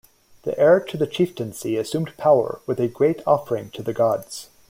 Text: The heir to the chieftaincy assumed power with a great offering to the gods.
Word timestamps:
The 0.45 0.59
heir 0.59 0.79
to 0.79 0.97
the 0.97 1.05
chieftaincy 1.05 1.77
assumed 1.77 2.17
power 2.17 2.59
with 2.65 2.79
a 2.79 2.87
great 2.87 3.21
offering 3.27 3.69
to 3.73 3.83
the 3.83 3.93
gods. 3.93 4.49